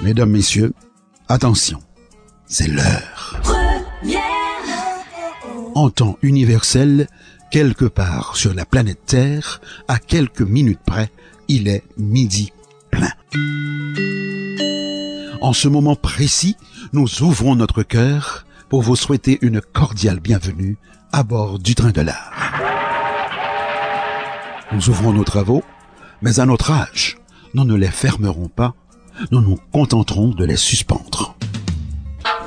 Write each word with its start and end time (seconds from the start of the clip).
Mesdames, 0.00 0.30
Messieurs, 0.30 0.72
attention, 1.28 1.80
c'est 2.46 2.68
l'heure. 2.68 3.40
En 5.74 5.90
temps 5.90 6.16
universel, 6.22 7.08
quelque 7.50 7.84
part 7.84 8.36
sur 8.36 8.54
la 8.54 8.64
planète 8.64 9.00
Terre, 9.06 9.60
à 9.88 9.98
quelques 9.98 10.42
minutes 10.42 10.80
près, 10.86 11.10
il 11.48 11.66
est 11.66 11.82
midi 11.96 12.52
plein. 12.92 13.10
En 15.40 15.52
ce 15.52 15.66
moment 15.66 15.96
précis, 15.96 16.56
nous 16.92 17.22
ouvrons 17.22 17.56
notre 17.56 17.82
cœur 17.82 18.46
pour 18.68 18.82
vous 18.82 18.96
souhaiter 18.96 19.38
une 19.42 19.60
cordiale 19.60 20.20
bienvenue 20.20 20.78
à 21.10 21.24
bord 21.24 21.58
du 21.58 21.74
train 21.74 21.90
de 21.90 22.02
l'art. 22.02 22.32
Nous 24.70 24.90
ouvrons 24.90 25.12
nos 25.12 25.24
travaux, 25.24 25.64
mais 26.22 26.38
à 26.38 26.46
notre 26.46 26.70
âge, 26.70 27.18
nous 27.54 27.64
ne 27.64 27.74
les 27.74 27.90
fermerons 27.90 28.48
pas, 28.48 28.74
nous 29.30 29.40
nous 29.40 29.58
contenterons 29.72 30.28
de 30.28 30.44
les 30.44 30.56
suspendre. 30.56 31.34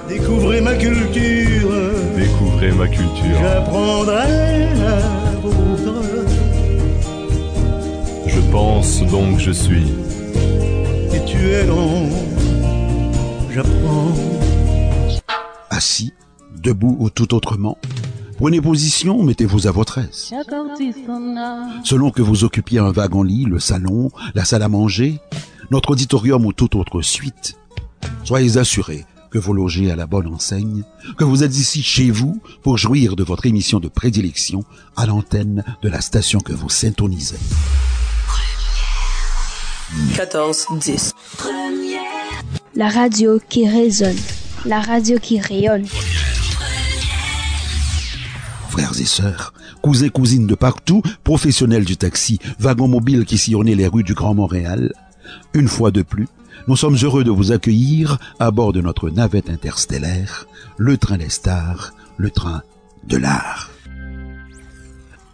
Découvrez 0.08 0.62
ma 0.62 0.74
culture, 0.76 1.70
Découvrez 2.18 2.72
ma 2.72 2.88
culture. 2.88 3.38
j'apprendrai 3.40 4.74
la 4.76 5.32
vôtre. 5.42 5.96
Je 8.28 8.40
pense 8.52 9.02
donc 9.04 9.38
je 9.40 9.52
suis. 9.52 9.88
Et 11.14 11.24
tu 11.26 11.38
es 11.50 11.66
long, 11.66 12.10
j'apprends. 13.54 14.12
Assis, 15.70 16.14
debout 16.62 16.96
ou 17.00 17.10
tout 17.10 17.34
autrement, 17.34 17.78
prenez 18.38 18.60
position, 18.62 19.24
mettez-vous 19.24 19.68
à 19.68 19.72
votre 19.72 19.98
aise. 20.00 20.32
Selon 21.84 22.12
que 22.12 22.22
vous 22.22 22.44
occupiez 22.44 22.80
un 22.80 22.92
wagon-lit, 22.92 23.46
le 23.46 23.60
salon, 23.60 24.10
la 24.36 24.44
salle 24.46 24.64
à 24.64 24.70
manger, 24.70 25.20
notre 25.72 25.92
auditorium 25.92 26.46
ou 26.46 26.52
toute 26.52 26.76
autre 26.76 27.02
suite, 27.02 27.58
soyez 28.26 28.58
assurés 28.58 29.06
que 29.32 29.40
vous 29.40 29.54
logez 29.54 29.90
à 29.90 29.96
la 29.96 30.06
bonne 30.06 30.28
enseigne, 30.28 30.84
que 31.18 31.24
vous 31.24 31.44
êtes 31.44 31.58
ici 31.58 31.82
chez 31.82 32.12
vous 32.12 32.42
pour 32.62 32.78
jouir 32.78 33.16
de 33.16 33.24
votre 33.24 33.46
émission 33.46 33.80
de 33.80 33.88
prédilection 33.88 34.66
à 34.98 35.06
l'antenne 35.06 35.64
de 35.82 35.88
la 35.88 36.02
station 36.02 36.42
que 36.42 36.52
vous 36.52 36.70
syntonisez. 36.70 37.38
14, 40.16 40.68
10. 40.82 41.14
La 42.76 42.90
radio 42.90 43.40
qui 43.48 43.68
résonne. 43.68 44.18
La 44.66 44.82
radio 44.82 45.20
qui 45.20 45.40
rayonne. 45.40 45.86
Frères 48.70 49.00
et 49.00 49.06
sœurs, 49.06 49.54
cousins, 49.82 50.10
cousines 50.10 50.48
de 50.48 50.56
partout, 50.56 51.02
professionnels 51.24 51.86
du 51.86 51.96
taxi, 51.96 52.40
wagons 52.60 52.90
mobiles 52.90 53.24
qui 53.24 53.38
sillonnaient 53.38 53.76
les 53.76 53.88
rues 53.88 54.04
du 54.04 54.14
Grand 54.14 54.34
Montréal, 54.34 54.94
une 55.54 55.68
fois 55.68 55.92
de 55.92 56.02
plus, 56.02 56.28
nous 56.68 56.76
sommes 56.76 56.98
heureux 57.02 57.24
de 57.24 57.32
vous 57.32 57.52
accueillir 57.52 58.18
à 58.40 58.52
bord 58.52 58.74
de 58.74 58.82
notre 58.82 59.10
navette 59.10 59.50
interstellaire, 59.50 60.46
le 60.78 60.98
train 60.98 61.18
des 61.18 61.30
stars, 61.30 61.94
le 62.18 62.30
train 62.30 62.62
de 63.08 63.18
l'art. 63.18 63.72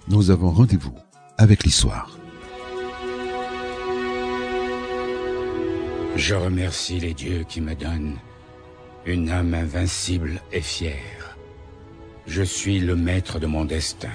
Nous 0.08 0.31
avons 0.31 0.52
rendez-vous 0.52 0.95
avec 1.38 1.64
l'histoire. 1.64 2.17
Je 6.16 6.34
remercie 6.34 7.00
les 7.00 7.14
dieux 7.14 7.45
qui 7.48 7.61
me 7.61 7.76
donnent 7.76 8.16
une 9.06 9.30
âme 9.30 9.54
invincible 9.54 10.42
et 10.52 10.61
fière. 10.61 11.38
Je 12.26 12.42
suis 12.44 12.80
le 12.80 12.95
maître 12.95 13.39
de 13.39 13.48
mon 13.48 13.66
destin. 13.66 14.09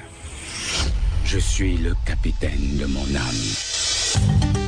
Je 1.25 1.39
suis 1.39 1.77
le 1.79 1.95
capitaine 2.05 2.77
de 2.79 2.87
mon 2.87 3.07
âme. 3.15 4.62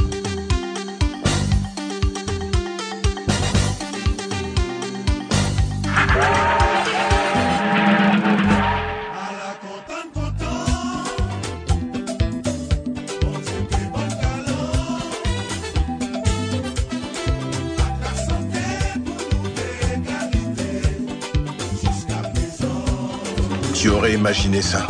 Imaginé 24.24 24.62
ça 24.62 24.86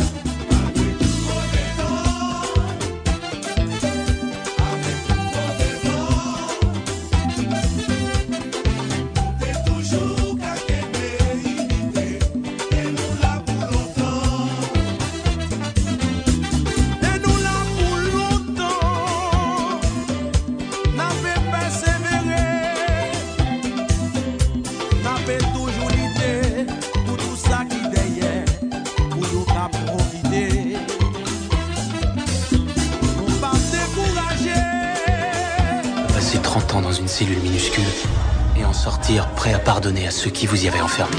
prêt 39.45 39.53
à 39.53 39.59
pardonner 39.59 40.07
à 40.07 40.11
ceux 40.11 40.31
qui 40.31 40.47
vous 40.47 40.65
y 40.65 40.67
avaient 40.67 40.81
enfermé. 40.81 41.15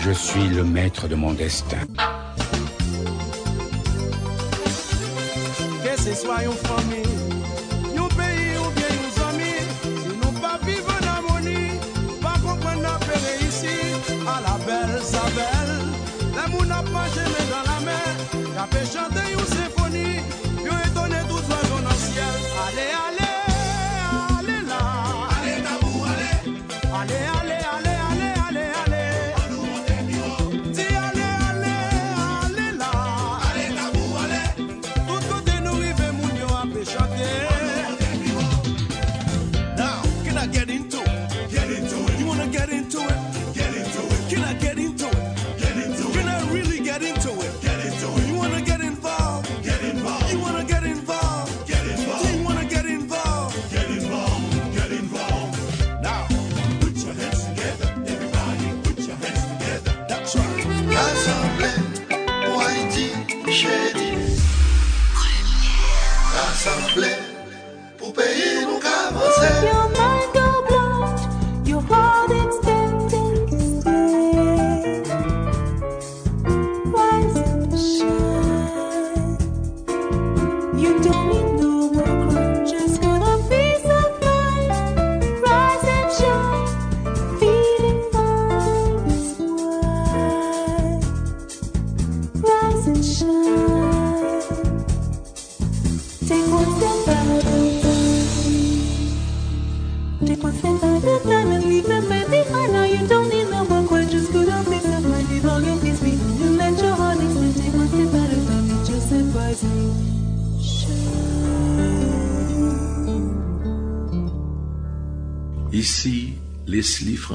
Je 0.00 0.10
suis 0.10 0.48
le 0.48 0.64
maître 0.64 1.06
de 1.06 1.14
mon 1.14 1.32
destin. 1.32 1.76
Que 5.84 6.02
ce 6.02 6.14
soit 6.14 6.42
une 6.42 6.58
famille, 6.70 7.31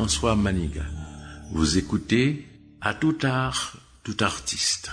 François 0.07 0.37
Maniga. 0.37 0.83
Vous 1.51 1.77
écoutez 1.77 2.47
À 2.79 2.93
tout 2.93 3.17
art, 3.23 3.73
tout 4.05 4.15
artiste. 4.21 4.89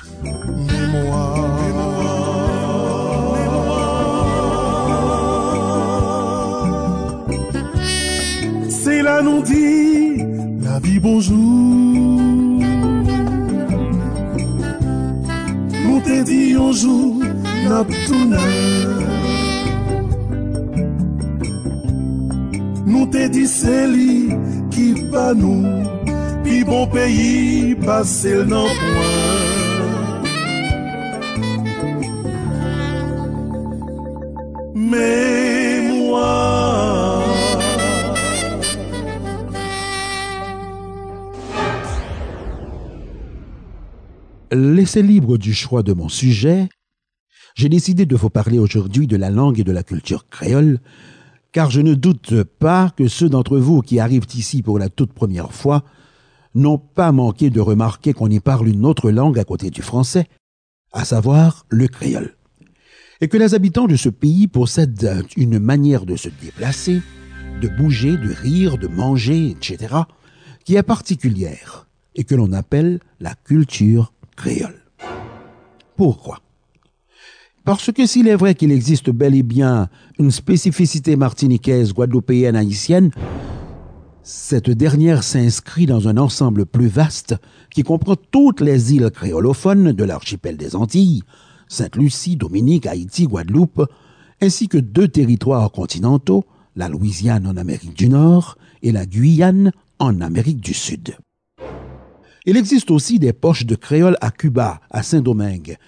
C'est 8.69 9.03
là 9.03 9.23
nous 9.23 9.41
dit 9.45 9.74
nous, 25.33 25.65
puis 26.43 26.65
bon 26.65 26.87
pays 26.87 27.75
passer 27.77 28.35
le 28.35 28.45
non 28.45 28.67
point. 28.67 29.25
Mémoire. 34.75 35.65
Laissé 44.53 45.03
libre 45.03 45.39
du 45.39 45.55
choix 45.55 45.83
de 45.83 45.95
mon 45.95 46.09
sujet, 46.09 46.69
j'ai 47.55 47.69
décidé 47.69 48.05
de 48.05 48.17
vous 48.17 48.31
parler 48.31 48.59
aujourd'hui 48.59 49.07
de 49.07 49.17
la 49.17 49.31
langue 49.31 49.61
et 49.61 49.65
de 49.65 49.73
la 49.73 49.83
culture 49.83 50.27
créole, 50.29 50.81
car 51.55 51.71
je 51.71 51.81
ne 51.81 51.95
doute 51.95 52.43
pas 52.43 52.91
que 52.97 53.07
ceux 53.07 53.29
d'entre 53.29 53.59
vous 53.59 53.81
qui 53.81 54.01
arrivent 54.01 54.27
ici 54.35 54.61
pour 54.61 54.77
la 54.79 54.89
toute 54.89 55.13
première 55.13 55.53
fois 55.53 55.85
n'ont 56.57 56.79
pas 56.79 57.13
manqué 57.13 57.49
de 57.49 57.61
remarquer 57.61 58.13
qu'on 58.13 58.29
y 58.29 58.41
parle 58.41 58.69
une 58.69 58.85
autre 58.85 59.13
langue 59.13 59.39
à 59.39 59.45
côté 59.45 59.71
du 59.71 59.81
français, 59.81 60.27
à 60.93 61.05
savoir 61.05 61.65
le 61.69 61.87
créole, 61.87 62.37
et 63.21 63.29
que 63.29 63.37
les 63.37 63.55
habitants 63.55 63.87
de 63.87 63.95
ce 63.95 64.09
pays 64.09 64.49
possèdent 64.49 65.25
une 65.37 65.61
manière 65.61 66.07
de 66.07 66.17
se 66.17 66.29
déplacer, 66.29 67.03
de 67.61 67.69
bouger, 67.69 68.17
de 68.17 68.33
rire, 68.33 68.77
de 68.77 68.89
manger, 68.89 69.51
etc., 69.51 69.95
qui 70.65 70.75
est 70.75 70.83
particulière 70.83 71.87
et 72.17 72.25
que 72.25 72.35
l'on 72.35 72.53
appelle 72.53 72.99
la 73.21 73.35
culture 73.37 74.13
créole. 74.37 74.83
Pourquoi? 75.97 76.44
Parce 77.65 77.91
que 77.93 78.07
s'il 78.07 78.29
est 78.29 78.37
vrai 78.37 78.55
qu'il 78.55 78.73
existe 78.73 79.09
bel 79.09 79.35
et 79.35 79.43
bien 79.43 79.89
une 80.19 80.31
spécificité 80.31 81.17
martiniquaise, 81.17 81.95
guadeloupéenne, 81.95 82.57
haïtienne, 82.57 83.11
cette 84.23 84.71
dernière 84.71 85.23
s'inscrit 85.23 85.87
dans 85.87 86.07
un 86.07 86.19
ensemble 86.19 86.67
plus 86.67 86.89
vaste 86.89 87.37
qui 87.71 87.83
comprend 87.83 88.17
toutes 88.17 88.61
les 88.61 88.95
îles 88.95 89.11
créolophones 89.11 89.93
de 89.93 90.05
l'archipel 90.05 90.59
des 90.59 90.77
Antilles, 90.77 91.23
Sainte-Lucie, 91.69 92.37
Dominique, 92.37 92.87
Haïti, 92.87 93.27
Guadeloupe, 93.27 93.87
ainsi 94.43 94.69
que 94.69 94.79
deux 94.79 95.09
territoires 95.09 95.71
continentaux, 95.71 96.45
la 96.77 96.91
Louisiane 96.91 97.47
en 97.47 97.57
Amérique 97.57 97.97
du 97.97 98.11
Nord 98.11 98.59
et 98.83 98.93
la 98.93 99.07
Guyane 99.07 99.73
en 99.99 100.21
Amérique 100.21 100.61
du 100.61 100.75
Sud. 100.75 101.17
Il 102.45 102.59
existe 102.59 102.91
aussi 102.91 103.19
des 103.19 103.33
poches 103.33 103.65
de 103.65 103.75
créole 103.75 104.19
à 104.21 104.31
Cuba, 104.31 104.81
à 104.91 105.03
Saint-Domingue, 105.03 105.79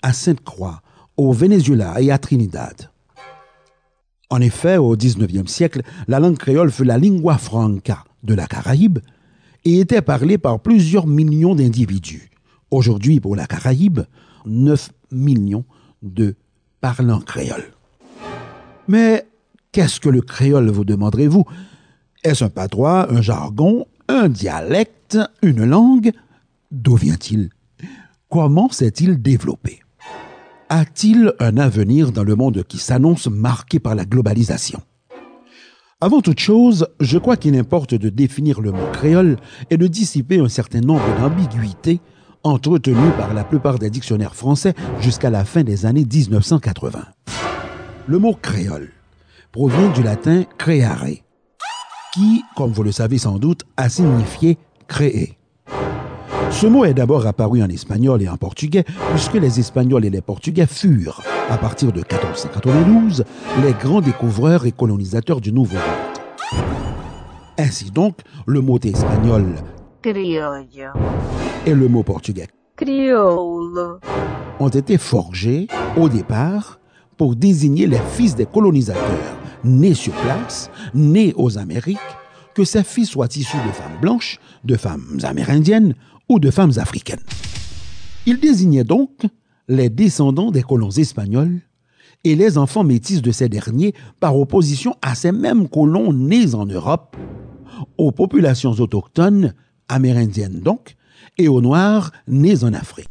à 0.00 0.14
Sainte-Croix, 0.14 0.80
au 1.16 1.32
Venezuela 1.32 2.00
et 2.00 2.10
à 2.10 2.18
Trinidad. 2.18 2.90
En 4.28 4.40
effet, 4.40 4.76
au 4.76 4.96
XIXe 4.96 5.50
siècle, 5.50 5.82
la 6.08 6.18
langue 6.18 6.36
créole 6.36 6.70
fut 6.70 6.84
la 6.84 6.98
lingua 6.98 7.38
franca 7.38 8.04
de 8.22 8.34
la 8.34 8.46
Caraïbe 8.46 8.98
et 9.64 9.80
était 9.80 10.02
parlée 10.02 10.38
par 10.38 10.60
plusieurs 10.60 11.06
millions 11.06 11.54
d'individus. 11.54 12.30
Aujourd'hui, 12.70 13.20
pour 13.20 13.36
la 13.36 13.46
Caraïbe, 13.46 14.00
9 14.46 14.90
millions 15.12 15.64
de 16.02 16.34
parlants 16.80 17.20
créoles. 17.20 17.72
Mais 18.88 19.26
qu'est-ce 19.72 20.00
que 20.00 20.08
le 20.08 20.20
créole, 20.20 20.70
vous 20.70 20.84
demanderez-vous? 20.84 21.44
Est-ce 22.24 22.44
un 22.44 22.48
patois, 22.48 23.12
un 23.12 23.22
jargon, 23.22 23.86
un 24.08 24.28
dialecte, 24.28 25.18
une 25.42 25.64
langue? 25.64 26.12
D'où 26.72 26.96
vient-il? 26.96 27.50
Comment 28.28 28.68
s'est-il 28.70 29.22
développé? 29.22 29.80
A-t-il 30.68 31.32
un 31.38 31.58
avenir 31.58 32.10
dans 32.10 32.24
le 32.24 32.34
monde 32.34 32.64
qui 32.64 32.78
s'annonce 32.78 33.28
marqué 33.28 33.78
par 33.78 33.94
la 33.94 34.04
globalisation? 34.04 34.82
Avant 36.00 36.20
toute 36.20 36.40
chose, 36.40 36.88
je 36.98 37.18
crois 37.18 37.36
qu'il 37.36 37.56
importe 37.56 37.94
de 37.94 38.08
définir 38.08 38.60
le 38.60 38.72
mot 38.72 38.86
créole 38.92 39.36
et 39.70 39.76
de 39.76 39.86
dissiper 39.86 40.40
un 40.40 40.48
certain 40.48 40.80
nombre 40.80 41.06
d'ambiguïtés 41.20 42.00
entretenues 42.42 43.12
par 43.16 43.32
la 43.32 43.44
plupart 43.44 43.78
des 43.78 43.90
dictionnaires 43.90 44.34
français 44.34 44.74
jusqu'à 45.00 45.30
la 45.30 45.44
fin 45.44 45.62
des 45.62 45.86
années 45.86 46.04
1980. 46.04 47.04
Le 48.08 48.18
mot 48.18 48.34
créole 48.34 48.90
provient 49.52 49.92
du 49.92 50.02
latin 50.02 50.42
creare, 50.58 51.06
qui, 52.12 52.42
comme 52.56 52.72
vous 52.72 52.82
le 52.82 52.92
savez 52.92 53.18
sans 53.18 53.38
doute, 53.38 53.62
a 53.76 53.88
signifié 53.88 54.58
créer. 54.88 55.38
Ce 56.50 56.66
mot 56.66 56.84
est 56.84 56.94
d'abord 56.94 57.26
apparu 57.26 57.62
en 57.62 57.68
espagnol 57.68 58.22
et 58.22 58.28
en 58.28 58.36
portugais, 58.36 58.84
puisque 59.10 59.34
les 59.34 59.60
Espagnols 59.60 60.04
et 60.04 60.10
les 60.10 60.22
Portugais 60.22 60.66
furent, 60.66 61.22
à 61.50 61.58
partir 61.58 61.92
de 61.92 61.98
1492, 61.98 63.24
les 63.62 63.72
grands 63.72 64.00
découvreurs 64.00 64.64
et 64.66 64.72
colonisateurs 64.72 65.40
du 65.40 65.52
Nouveau 65.52 65.76
Monde. 65.76 66.62
Ainsi 67.58 67.90
donc, 67.90 68.18
le 68.46 68.60
mot 68.60 68.78
espagnol 68.82 69.46
Criollo. 70.02 70.92
et 71.66 71.74
le 71.74 71.88
mot 71.88 72.02
portugais 72.02 72.48
Crioulo. 72.76 73.98
ont 74.60 74.68
été 74.68 74.98
forgés, 74.98 75.68
au 75.96 76.08
départ, 76.08 76.78
pour 77.16 77.34
désigner 77.34 77.86
les 77.86 78.00
fils 78.12 78.34
des 78.34 78.46
colonisateurs 78.46 79.36
nés 79.64 79.94
sur 79.94 80.12
place, 80.14 80.70
nés 80.94 81.34
aux 81.36 81.58
Amériques, 81.58 81.98
que 82.54 82.64
ces 82.64 82.84
fils 82.84 83.10
soient 83.10 83.28
issus 83.36 83.56
de 83.66 83.72
femmes 83.72 83.98
blanches, 84.00 84.38
de 84.64 84.76
femmes 84.76 85.18
amérindiennes 85.22 85.94
ou 86.28 86.38
de 86.38 86.50
femmes 86.50 86.72
africaines. 86.76 87.22
Ils 88.26 88.40
désignaient 88.40 88.84
donc 88.84 89.26
les 89.68 89.88
descendants 89.88 90.50
des 90.50 90.62
colons 90.62 90.90
espagnols 90.90 91.60
et 92.24 92.34
les 92.34 92.58
enfants 92.58 92.84
métis 92.84 93.22
de 93.22 93.30
ces 93.30 93.48
derniers 93.48 93.94
par 94.20 94.36
opposition 94.36 94.96
à 95.02 95.14
ces 95.14 95.32
mêmes 95.32 95.68
colons 95.68 96.12
nés 96.12 96.54
en 96.54 96.66
Europe, 96.66 97.16
aux 97.98 98.10
populations 98.10 98.72
autochtones, 98.72 99.54
amérindiennes 99.88 100.60
donc, 100.60 100.96
et 101.38 101.48
aux 101.48 101.60
Noirs 101.60 102.12
nés 102.26 102.64
en 102.64 102.72
Afrique. 102.72 103.10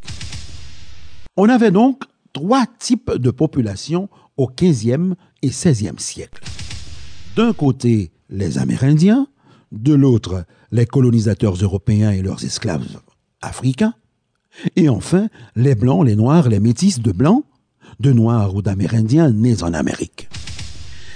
On 1.37 1.49
avait 1.49 1.71
donc 1.71 2.03
trois 2.33 2.65
types 2.79 3.11
de 3.11 3.31
populations 3.31 4.09
au 4.37 4.47
15e 4.47 5.13
et 5.41 5.49
16e 5.49 5.99
siècle. 5.99 6.43
D'un 7.35 7.53
côté, 7.53 8.11
les 8.29 8.57
Amérindiens, 8.57 9.27
de 9.71 9.93
l'autre, 9.93 10.45
les 10.75 10.85
colonisateurs 10.85 11.55
européens 11.55 12.11
et 12.11 12.21
leurs 12.21 12.43
esclaves 12.43 12.99
africains, 13.41 13.93
et 14.75 14.89
enfin, 14.89 15.29
les 15.55 15.73
Blancs, 15.73 16.05
les 16.05 16.15
Noirs, 16.15 16.49
les 16.49 16.59
Métis 16.59 16.99
de 16.99 17.11
Blancs, 17.11 17.45
de 17.99 18.11
Noirs 18.11 18.55
ou 18.55 18.61
d'Amérindiens 18.61 19.31
nés 19.31 19.63
en 19.63 19.73
Amérique. 19.73 20.27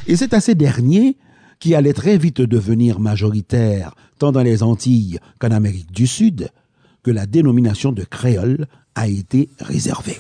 Et 0.08 0.16
c'est 0.16 0.34
à 0.34 0.39
ces 0.39 0.56
derniers 0.56 1.18
qui 1.60 1.75
allaient 1.75 1.94
très 1.94 2.18
vite 2.18 2.42
devenir 2.42 3.00
majoritaires 3.01 3.96
tant 4.18 4.32
dans 4.32 4.44
les 4.44 4.63
Antilles 4.63 5.20
qu'en 5.39 5.51
Amérique 5.51 5.92
du 5.92 6.08
Sud, 6.08 6.50
que 7.04 7.12
la 7.12 7.25
dénomination 7.25 7.92
de 7.92 8.04
créole 8.04 8.66
a 8.96 9.08
été 9.08 9.50
réservée. 9.60 10.20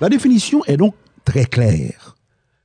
La 0.00 0.08
définition 0.08 0.64
est 0.66 0.76
donc 0.76 0.94
très 1.24 1.44
claire. 1.44 2.16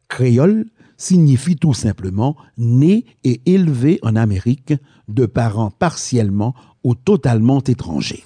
Créole 0.08 0.66
signifie 0.98 1.56
tout 1.56 1.74
simplement 1.74 2.36
né 2.58 3.06
et 3.24 3.42
élevé 3.46 4.00
en 4.02 4.16
Amérique 4.16 4.74
de 5.08 5.26
parents 5.26 5.72
partiellement 5.72 6.54
ou 6.84 6.96
totalement 6.96 7.62
étrangers. 7.62 8.24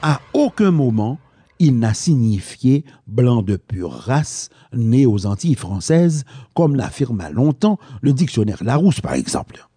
À 0.00 0.20
aucun 0.32 0.70
moment, 0.70 1.18
il 1.58 1.78
n'a 1.78 1.94
signifié 1.94 2.84
blanc 3.06 3.42
de 3.42 3.56
pure 3.56 3.92
race 3.92 4.48
né 4.72 5.06
aux 5.06 5.26
Antilles 5.26 5.54
françaises, 5.54 6.24
comme 6.54 6.74
l'affirma 6.74 7.30
longtemps 7.30 7.78
le 8.00 8.12
dictionnaire 8.12 8.64
Larousse 8.64 9.00
par 9.00 9.14
exemple. 9.14 9.68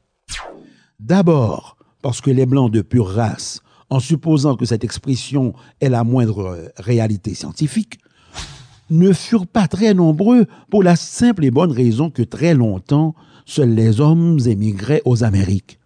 D'abord, 1.00 1.78
parce 2.02 2.22
que 2.22 2.32
les 2.32 2.46
blancs 2.46 2.72
de 2.72 2.82
pure 2.82 3.10
race, 3.10 3.62
en 3.90 4.00
supposant 4.00 4.56
que 4.56 4.66
cette 4.66 4.84
expression 4.84 5.54
est 5.80 5.90
la 5.90 6.04
moindre 6.04 6.72
réalité 6.78 7.36
scientifique, 7.36 8.00
ne 8.90 9.12
furent 9.14 9.48
pas 9.48 9.68
très 9.68 9.94
nombreux 9.94 10.46
pour 10.70 10.84
la 10.84 10.96
simple 10.96 11.46
et 11.46 11.52
bonne 11.52 11.72
raison 11.72 12.10
que 12.10 12.22
très 12.22 12.54
longtemps, 12.54 13.16
seuls 13.46 13.74
les 13.74 14.00
hommes 14.02 14.40
émigraient 14.46 15.02
aux 15.06 15.24
Amériques. 15.24 15.80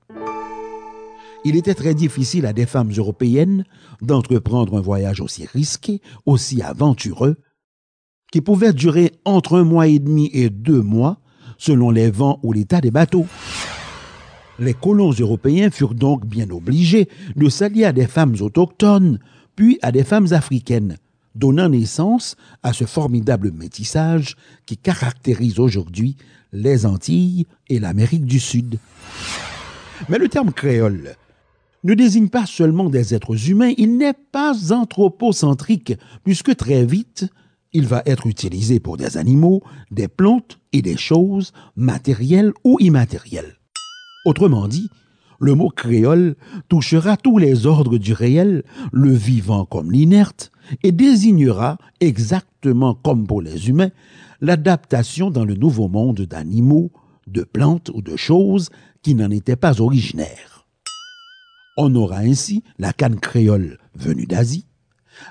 Il 1.46 1.56
était 1.56 1.74
très 1.74 1.94
difficile 1.94 2.46
à 2.46 2.54
des 2.54 2.66
femmes 2.66 2.92
européennes 2.96 3.64
d'entreprendre 4.02 4.78
un 4.78 4.82
voyage 4.82 5.22
aussi 5.22 5.46
risqué, 5.46 6.02
aussi 6.26 6.62
aventureux, 6.62 7.38
qui 8.32 8.42
pouvait 8.42 8.74
durer 8.74 9.14
entre 9.26 9.58
un 9.58 9.64
mois 9.64 9.88
et 9.88 10.00
demi 10.00 10.30
et 10.34 10.50
deux 10.50 10.82
mois, 10.82 11.22
selon 11.58 11.92
les 11.92 12.12
vents 12.12 12.40
ou 12.44 12.52
l'état 12.52 12.82
des 12.82 12.92
bateaux. 12.92 13.26
Les 14.60 14.74
colons 14.74 15.12
européens 15.12 15.72
furent 15.72 15.96
donc 15.96 16.26
bien 16.26 16.50
obligés 16.50 17.08
de 17.38 17.48
s'allier 17.48 17.86
à 17.86 17.94
des 17.94 18.08
femmes 18.08 18.36
autochtones, 18.42 19.20
puis 19.56 19.80
à 19.82 19.94
des 19.94 20.04
femmes 20.04 20.32
africaines, 20.32 20.98
donnant 21.40 21.70
naissance 21.70 22.36
à 22.62 22.74
ce 22.74 22.84
formidable 22.84 23.52
métissage 23.52 24.36
qui 24.66 24.78
caractérise 24.78 25.60
aujourd'hui 25.60 26.18
les 26.52 26.86
Antilles 26.86 27.48
et 27.70 27.80
l'Amérique 27.80 28.26
du 28.26 28.40
Sud. 28.40 28.78
Mais 30.10 30.18
le 30.18 30.28
terme 30.28 30.52
créole 30.52 31.16
ne 31.84 31.94
désigne 31.94 32.28
pas 32.28 32.46
seulement 32.46 32.90
des 32.90 33.16
êtres 33.16 33.50
humains, 33.50 33.74
il 33.78 33.98
n'est 33.98 34.14
pas 34.14 34.74
anthropocentrique, 34.74 35.94
puisque 36.24 36.56
très 36.56 36.86
vite, 36.86 37.26
il 37.72 37.88
va 37.88 38.04
être 38.06 38.28
utilisé 38.28 38.80
pour 38.80 38.98
des 38.98 39.18
animaux, 39.18 39.62
des 39.92 40.08
plantes 40.08 40.60
et 40.74 40.82
des 40.82 40.98
choses 40.98 41.54
matérielles 41.76 42.52
ou 42.66 42.78
immatérielles. 42.80 43.58
Autrement 44.26 44.68
dit, 44.68 44.90
le 45.40 45.56
mot 45.56 45.70
créole 45.70 46.36
touchera 46.68 47.18
tous 47.18 47.38
les 47.38 47.66
ordres 47.66 47.98
du 47.98 48.14
réel, 48.14 48.64
le 48.92 49.12
vivant 49.12 49.66
comme 49.66 49.92
l'inerte, 49.92 50.52
et 50.84 50.92
désignera, 50.92 51.78
exactement 52.00 52.94
comme 52.94 53.26
pour 53.26 53.42
les 53.42 53.70
humains, 53.70 53.92
l'adaptation 54.42 55.32
dans 55.32 55.46
le 55.46 55.56
nouveau 55.56 55.88
monde 55.88 56.22
d'animaux, 56.22 56.92
de 57.28 57.44
plantes 57.44 57.90
ou 57.94 58.02
de 58.02 58.16
choses 58.16 58.70
qui 59.02 59.16
n'en 59.16 59.32
étaient 59.32 59.56
pas 59.56 59.82
originaires. 59.82 60.68
On 61.78 61.96
aura 61.96 62.18
ainsi 62.18 62.64
la 62.78 62.92
canne 62.92 63.20
créole 63.20 63.78
venue 63.96 64.26
d'Asie, 64.26 64.66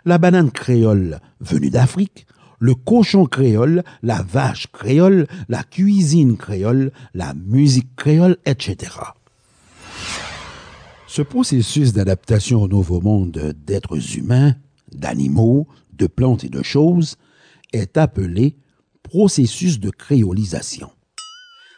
la 0.05 0.19
banane 0.19 0.51
créole 0.51 1.21
venue 1.41 1.71
d'Afrique, 1.71 2.27
le 2.59 2.75
cochon 2.75 3.27
créole, 3.27 3.85
la 4.03 4.23
vache 4.23 4.67
créole, 4.73 5.27
la 5.49 5.63
cuisine 5.63 6.37
créole, 6.37 6.93
la 7.15 7.35
musique 7.35 7.95
créole, 7.97 8.39
etc. 8.47 8.91
Ce 11.19 11.23
processus 11.25 11.93
d'adaptation 11.93 12.63
au 12.63 12.69
nouveau 12.69 13.01
monde 13.01 13.53
d'êtres 13.67 14.17
humains, 14.17 14.55
d'animaux, 14.93 15.67
de 15.93 16.07
plantes 16.07 16.45
et 16.45 16.49
de 16.49 16.63
choses 16.63 17.17
est 17.73 17.97
appelé 17.97 18.55
processus 19.03 19.81
de 19.81 19.91
créolisation. 19.91 20.93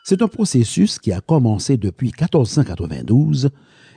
C'est 0.04 0.20
un 0.20 0.28
processus 0.28 0.98
qui 0.98 1.10
a 1.10 1.22
commencé 1.22 1.78
depuis 1.78 2.08
1492 2.08 3.48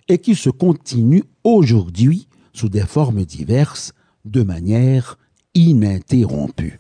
et 0.08 0.20
qui 0.20 0.36
se 0.36 0.50
continue 0.50 1.26
aujourd'hui 1.44 2.30
sous 2.54 2.70
des 2.70 2.86
formes 2.86 3.26
diverses 3.26 3.92
de 4.24 4.44
manière 4.44 5.18
ininterrompue. 5.56 6.80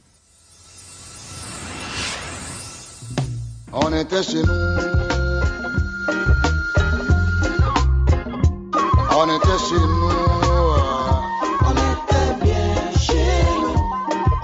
On 9.16 9.26
était 9.26 9.60
chez 9.70 9.76
nous. 9.76 10.10
On 11.66 11.76
était 11.92 12.34
bien 12.42 12.76
chez 13.00 13.30
nous. 13.62 13.76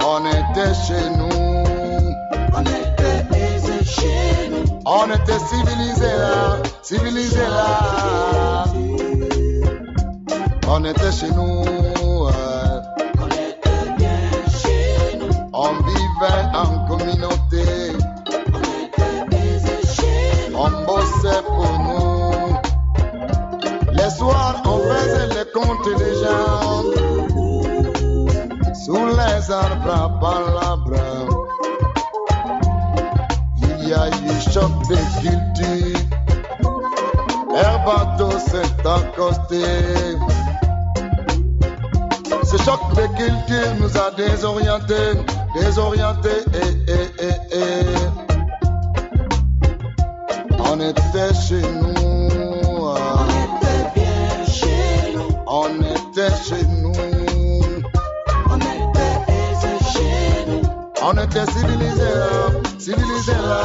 On 0.06 0.26
était 0.26 0.74
chez 0.86 1.10
nous. 1.18 2.14
On 2.56 2.62
était 2.62 3.26
aisé 3.36 3.84
chez 3.84 4.50
nous. 4.50 4.80
On 4.86 5.08
était 5.10 5.40
civilisés 5.40 6.18
là. 6.18 6.58
Civilisés 6.84 7.38
là. 7.40 8.66
On 10.68 10.86
était 10.86 11.12
chez 11.12 11.32
nous. 11.32 11.66
On 12.04 13.28
était 13.28 13.90
bien 13.98 14.20
chez 14.62 15.18
nous. 15.20 15.30
On 15.52 15.72
vivait 15.74 16.46
en 16.54 16.79
Il 29.50 29.56
y 33.88 33.94
a 33.94 34.10
eu 34.10 34.12
choc 34.54 34.72
de 34.88 34.96
culture. 35.22 36.00
Air 37.56 37.84
bateau 37.84 38.30
s'est 38.38 38.86
accosté. 38.86 39.64
Ce 42.44 42.58
choc 42.58 42.80
de 42.94 43.08
culture 43.18 43.74
nous 43.80 43.98
a 43.98 44.12
désorientés, 44.12 45.16
désorientés 45.60 46.44
et, 46.54 46.92
et, 46.92 47.08
et, 47.26 47.38
et. 47.58 47.86
On 50.60 50.80
était 50.80 51.34
chez 51.34 51.62
nous. 51.62 51.89
On 61.12 61.14
était 61.14 61.44
civilisés 61.54 62.04
là. 62.04 62.52
Civilisés 62.78 63.32
là. 63.32 63.62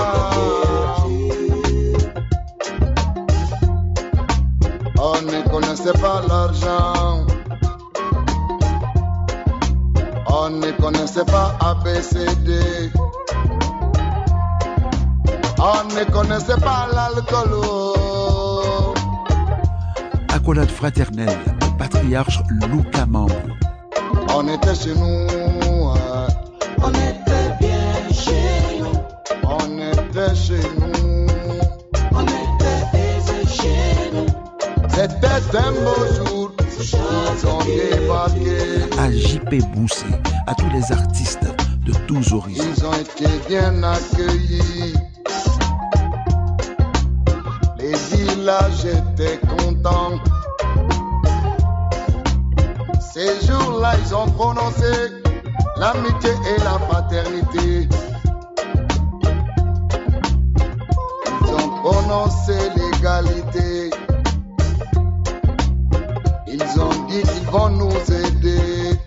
On 4.99 5.21
ne 5.21 5.51
connaissait 5.51 5.93
pas 5.93 6.23
l'argent. 6.27 7.27
On 10.27 10.49
ne 10.49 10.71
connaissait 10.81 11.27
pas 11.27 11.55
ABCD. 11.61 12.91
On 15.59 15.85
ne 15.85 16.05
connaissait 16.11 16.61
pas 16.63 16.89
l'alcool. 16.95 17.61
Accolade 20.33 20.71
fraternelle 20.71 21.39
au 21.63 21.71
patriarche 21.77 22.41
Luca 22.71 23.05
Mambo. 23.05 23.35
On 24.35 24.49
était 24.49 24.75
chez 24.75 24.95
nous. 24.95 25.27
On 26.87 26.91
était 26.91 27.24
C'était 34.95 35.59
un 35.59 35.73
beau 35.73 36.25
jour. 36.25 36.53
À 38.99 39.11
JP 39.11 39.57
Boussé, 39.75 40.07
à 40.47 40.55
tous 40.55 40.69
les 40.73 40.93
artistes 40.93 41.47
de 41.85 41.93
tous 42.07 42.33
horizons. 42.33 42.65
Ils 42.77 42.87
ont 42.87 42.93
été 42.95 43.27
bien 43.49 43.83
accueillis. 43.83 44.95
Les 47.79 47.95
villages 48.17 48.85
étaient 48.85 49.41
contents. 49.59 50.21
Ces 53.13 53.47
jours-là, 53.47 53.95
ils 54.05 54.15
ont 54.15 54.27
prononcé 54.31 54.93
l'amitié 55.79 56.31
et 56.31 56.59
la 56.63 56.79
fraternité. 56.89 57.89
Ils 61.43 61.51
ont 61.53 61.69
prononcé 61.83 62.44
nous 67.55 68.13
aider. 68.13 68.99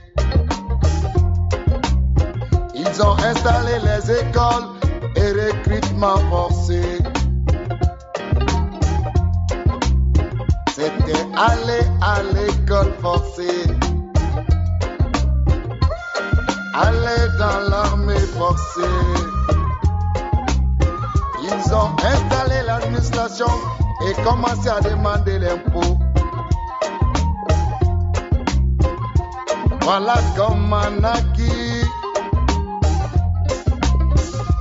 Ils 2.73 3.01
ont 3.01 3.17
installé 3.17 3.73
les 3.83 4.11
écoles 4.11 4.67
et 5.15 5.31
recrutement 5.31 6.17
forcé. 6.29 6.81
C'était 10.73 11.25
aller 11.35 11.83
à 12.01 12.23
l'école 12.23 12.93
forcée. 13.01 13.65
Aller 16.73 17.27
dans 17.37 17.69
l'armée 17.69 18.25
forcée. 18.37 18.97
Ils 21.43 21.73
ont 21.73 21.91
installé 22.03 22.61
l'administration 22.65 23.47
et 24.07 24.13
commencé 24.23 24.69
à 24.69 24.79
demander 24.79 25.39
l'impôt. 25.39 25.96
Voilà 29.89 30.15
comme 30.35 30.73
un 30.73 31.01
acquis 31.01 31.85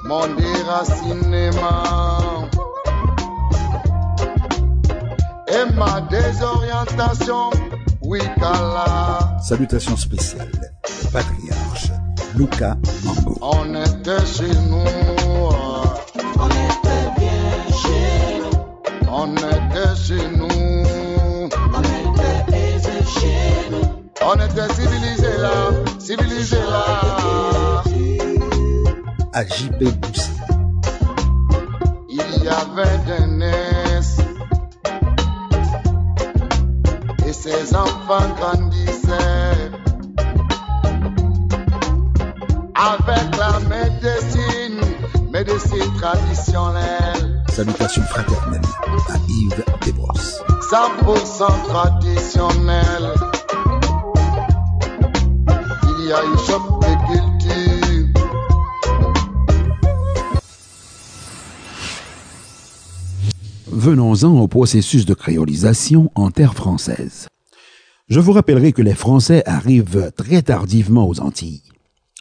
mon 0.04 0.28
déracinement 0.37 2.47
et 5.49 5.64
ma 5.75 6.00
désorientation, 6.02 7.50
oui, 8.02 8.21
Kala. 8.38 9.37
Salutations 9.42 9.97
spéciales. 9.97 10.71
Patriarche 11.12 11.90
Luca 12.37 12.76
Mambo. 13.04 13.37
On 13.40 13.75
était 13.83 14.25
chez 14.26 14.54
nous, 14.71 14.87
on 16.38 16.50
était 16.68 17.11
bien 17.18 17.52
chez 17.83 18.42
nous, 18.42 18.59
on 19.11 19.35
était 19.35 19.97
chez 19.97 20.28
nous, 20.28 20.36
On 24.28 24.35
était 24.35 24.75
civilisés 24.75 25.37
là, 25.38 25.71
civilisés 26.00 26.56
là. 26.56 27.85
À 29.33 29.45
JP 29.45 29.85
Boussé. 30.00 30.30
Il 32.09 32.42
y 32.42 32.49
avait 32.49 32.99
Denise 33.06 34.18
et 37.25 37.33
ses 37.33 37.76
enfants 37.76 38.28
grandissaient 38.40 39.71
avec 42.75 43.37
la 43.38 43.61
médecine, 43.61 44.80
médecine 45.30 45.95
traditionnelle. 46.00 47.45
Salutations 47.52 48.02
fraternelles 48.02 48.61
à 49.09 49.18
Yves 49.28 49.64
Desbrosses. 49.85 50.42
100% 50.73 51.68
traditionnelle. 51.68 53.36
Venons-en 63.66 64.40
au 64.40 64.49
processus 64.49 65.04
de 65.04 65.12
créolisation 65.12 66.11
en 66.14 66.30
terre 66.30 66.54
française. 66.54 67.28
Je 68.08 68.20
vous 68.20 68.32
rappellerai 68.32 68.73
que 68.73 68.80
les 68.80 68.94
Français 68.94 69.42
arrivent 69.44 70.11
très 70.16 70.40
tardivement 70.40 71.06
aux 71.06 71.20
Antilles. 71.20 71.62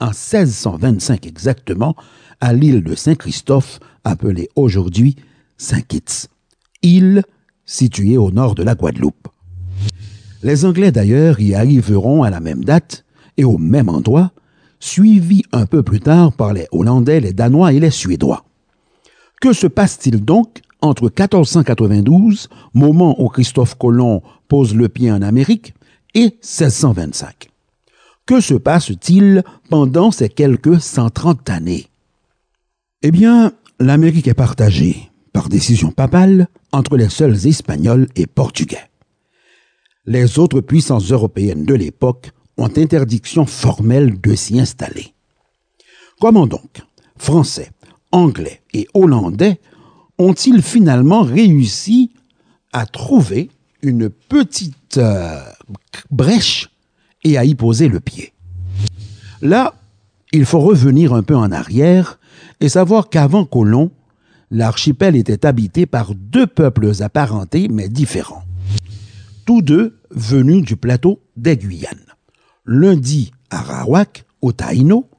En 0.01 0.07
1625 0.07 1.25
exactement, 1.25 1.95
à 2.41 2.51
l'île 2.51 2.83
de 2.83 2.95
Saint-Christophe, 2.95 3.79
appelée 4.03 4.49
aujourd'hui 4.57 5.15
Saint-Kitts, 5.57 6.27
île 6.81 7.23
située 7.65 8.17
au 8.17 8.31
nord 8.31 8.55
de 8.55 8.63
la 8.63 8.75
Guadeloupe. 8.75 9.29
Les 10.43 10.65
Anglais 10.65 10.91
d'ailleurs 10.91 11.39
y 11.39 11.55
arriveront 11.55 12.23
à 12.23 12.29
la 12.29 12.41
même 12.41 12.65
date 12.65 13.04
et 13.37 13.43
au 13.43 13.57
même 13.57 13.89
endroit, 13.89 14.31
suivis 14.79 15.43
un 15.51 15.65
peu 15.65 15.83
plus 15.83 15.99
tard 15.99 16.33
par 16.33 16.53
les 16.53 16.67
Hollandais, 16.71 17.19
les 17.19 17.33
Danois 17.33 17.73
et 17.73 17.79
les 17.79 17.89
Suédois. 17.89 18.45
Que 19.41 19.53
se 19.53 19.67
passe-t-il 19.67 20.23
donc 20.23 20.61
entre 20.81 21.03
1492, 21.03 22.49
moment 22.73 23.21
où 23.21 23.27
Christophe 23.29 23.75
Colomb 23.75 24.21
pose 24.47 24.75
le 24.75 24.89
pied 24.89 25.11
en 25.11 25.21
Amérique, 25.21 25.73
et 26.13 26.37
1625 26.43 27.49
Que 28.25 28.39
se 28.39 28.53
passe-t-il 28.53 29.43
pendant 29.69 30.11
ces 30.11 30.29
quelques 30.29 30.79
130 30.79 31.49
années? 31.49 31.87
Eh 33.01 33.11
bien, 33.11 33.51
l'Amérique 33.79 34.27
est 34.27 34.33
partagée, 34.33 35.11
par 35.33 35.49
décision 35.49 35.91
papale, 35.91 36.47
entre 36.71 36.97
les 36.97 37.09
seuls 37.09 37.47
Espagnols 37.47 38.07
et 38.15 38.27
Portugais. 38.27 38.89
Les 40.05 40.39
autres 40.39 40.61
puissances 40.61 41.11
européennes 41.11 41.65
de 41.65 41.73
l'époque 41.73 42.31
ont 42.57 42.71
interdiction 42.77 43.45
formelle 43.45 44.19
de 44.19 44.35
s'y 44.35 44.59
installer. 44.59 45.13
Comment 46.19 46.47
donc 46.47 46.81
Français, 47.17 47.71
Anglais 48.11 48.61
et 48.73 48.87
Hollandais 48.93 49.59
ont-ils 50.17 50.61
finalement 50.61 51.23
réussi 51.23 52.11
à 52.71 52.85
trouver 52.85 53.49
une 53.81 54.09
petite 54.09 54.97
euh, 54.97 55.41
brèche 56.09 56.69
et 57.23 57.37
à 57.37 57.43
y 57.43 57.55
poser 57.55 57.87
le 57.87 57.99
pied? 57.99 58.33
Là, 59.41 59.75
il 60.31 60.45
faut 60.45 60.59
revenir 60.59 61.13
un 61.13 61.23
peu 61.23 61.35
en 61.35 61.51
arrière 61.51 62.19
et 62.59 62.69
savoir 62.69 63.09
qu'avant 63.09 63.45
Colomb, 63.45 63.91
l'archipel 64.51 65.15
était 65.15 65.45
habité 65.45 65.85
par 65.85 66.15
deux 66.15 66.47
peuples 66.47 66.91
apparentés 67.01 67.67
mais 67.67 67.89
différents. 67.89 68.43
Tous 69.45 69.61
deux 69.61 69.99
venus 70.09 70.63
du 70.63 70.75
plateau 70.77 71.21
des 71.35 71.57
Guyanes. 71.57 72.04
L'un 72.65 72.95
dit 72.95 73.31
Arawak 73.51 74.25
au 74.41 74.51
Taïno, 74.51 75.09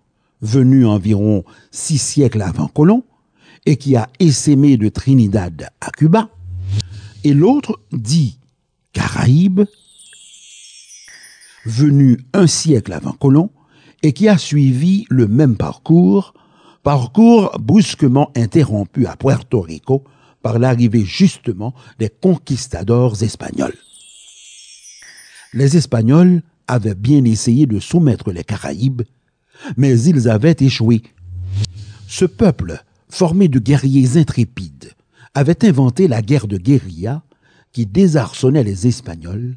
venu 0.41 0.87
environ 0.87 1.45
six 1.71 1.99
siècles 1.99 2.43
avant 2.43 2.69
Colomb, 2.69 3.05
et 3.67 3.77
qui 3.77 3.97
a 3.97 4.09
essaimé 4.19 4.77
de 4.77 4.89
Trinidad 4.89 5.69
à 5.81 5.91
Cuba, 5.91 6.31
et 7.25 7.35
l'autre 7.35 7.81
dit 7.93 8.39
Caraïbes, 8.93 9.63
venu 11.65 12.19
un 12.33 12.47
siècle 12.47 12.93
avant 12.93 13.13
Colomb, 13.13 13.51
et 14.03 14.13
qui 14.13 14.29
a 14.29 14.39
suivi 14.39 15.07
le 15.09 15.27
même 15.27 15.57
parcours, 15.57 16.35
parcours 16.83 17.57
brusquement 17.59 18.31
interrompu 18.37 19.07
à 19.07 19.17
Puerto 19.17 19.61
Rico 19.61 20.05
par 20.43 20.59
l'arrivée 20.59 21.05
justement 21.05 21.75
des 21.99 22.09
conquistadors 22.09 23.23
espagnols. 23.23 23.75
Les 25.53 25.77
Espagnols 25.77 26.43
avaient 26.69 26.95
bien 26.95 27.25
essayé 27.25 27.67
de 27.67 27.81
soumettre 27.81 28.33
les 28.33 28.45
Caraïbes, 28.45 29.03
mais 29.77 30.01
ils 30.01 30.29
avaient 30.29 30.57
échoué. 30.59 31.03
Ce 32.09 32.25
peuple, 32.25 32.83
formé 33.09 33.49
de 33.49 33.59
guerriers 33.59 34.17
intrépides, 34.17 34.93
avait 35.35 35.65
inventé 35.65 36.09
la 36.09 36.23
guerre 36.23 36.47
de 36.47 36.57
guérilla 36.57 37.23
qui 37.73 37.87
désarçonnait 37.87 38.65
les 38.65 38.87
Espagnols, 38.87 39.57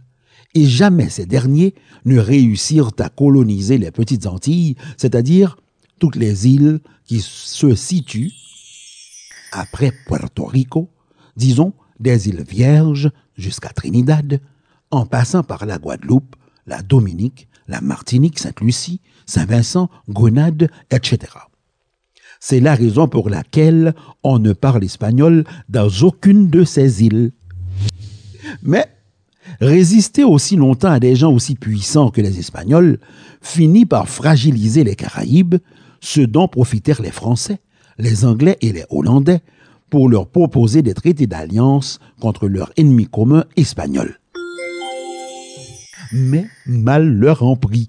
et 0.56 0.66
jamais 0.66 1.10
ces 1.10 1.26
derniers 1.26 1.76
ne 2.06 2.20
réussirent 2.20 2.92
à 3.00 3.10
coloniser 3.10 3.78
les 3.78 3.92
petites 3.92 4.26
Antilles, 4.26 4.76
c'est-à-dire 4.98 5.58
toutes 6.00 6.16
les 6.16 6.48
îles 6.48 6.80
qui 7.06 7.22
se 7.22 7.76
situent 7.76 8.32
après 9.52 9.92
Puerto 10.08 10.46
Rico, 10.46 10.90
disons 11.38 11.74
des 12.00 12.30
îles 12.30 12.44
Vierges 12.48 13.10
jusqu'à 13.38 13.70
Trinidad, 13.70 14.42
en 14.92 15.06
passant 15.06 15.44
par 15.44 15.66
la 15.66 15.78
Guadeloupe, 15.78 16.36
la 16.70 16.82
Dominique, 16.82 17.50
la 17.68 17.82
Martinique, 17.82 18.40
Sainte-Lucie, 18.40 19.02
Saint-Vincent, 19.26 19.90
Grenade, 20.08 20.70
etc. 20.92 21.20
C'est 22.40 22.62
la 22.62 22.76
raison 22.76 23.08
pour 23.08 23.30
laquelle 23.30 23.94
on 24.24 24.40
ne 24.40 24.54
parle 24.54 24.84
espagnol 24.84 25.44
dans 25.68 25.90
aucune 26.02 26.50
de 26.50 26.64
ces 26.64 27.04
îles. 27.04 27.32
Mais 28.64 28.86
résister 29.60 30.24
aussi 30.24 30.56
longtemps 30.56 30.92
à 30.92 31.00
des 31.00 31.16
gens 31.16 31.34
aussi 31.34 31.56
puissants 31.56 32.12
que 32.12 32.22
les 32.22 32.40
Espagnols 32.40 33.00
finit 33.42 33.86
par 33.86 34.08
fragiliser 34.08 34.84
les 34.84 34.96
Caraïbes, 34.96 35.56
ce 36.00 36.22
dont 36.22 36.48
profitèrent 36.48 37.02
les 37.02 37.12
Français, 37.12 37.60
les 37.98 38.24
Anglais 38.24 38.58
et 38.62 38.72
les 38.72 38.86
Hollandais 38.90 39.42
pour 39.90 40.08
leur 40.08 40.28
proposer 40.28 40.82
des 40.82 40.94
traités 40.94 41.28
d'alliance 41.28 42.00
contre 42.22 42.48
leur 42.48 42.72
ennemi 42.78 43.08
commun 43.08 43.44
espagnol. 43.58 44.20
Mais 46.12 46.48
mal 46.66 47.08
leur 47.08 47.44
en 47.44 47.56
prit. 47.56 47.88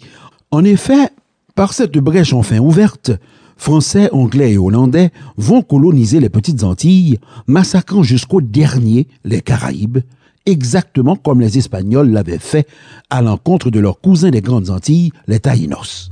En 0.50 0.64
effet, 0.64 1.11
par 1.54 1.72
cette 1.72 1.96
brèche 1.98 2.33
enfin 2.33 2.59
ouverte, 2.59 3.12
Français, 3.56 4.09
Anglais 4.12 4.52
et 4.52 4.59
Hollandais 4.59 5.11
vont 5.37 5.61
coloniser 5.61 6.18
les 6.18 6.30
petites 6.30 6.64
Antilles, 6.64 7.18
massacrant 7.46 8.02
jusqu'au 8.02 8.40
dernier 8.40 9.06
les 9.24 9.42
Caraïbes, 9.42 9.98
exactement 10.46 11.14
comme 11.14 11.42
les 11.42 11.59
Espagnols 11.59 12.11
l'avaient 12.11 12.38
fait 12.38 12.66
à 13.11 13.20
l'encontre 13.20 13.70
de 13.70 13.78
leurs 13.78 14.00
cousins 14.00 14.30
des 14.30 14.40
Grandes 14.40 14.70
Antilles, 14.70 15.12
les 15.26 15.40
Taïnos. 15.40 16.09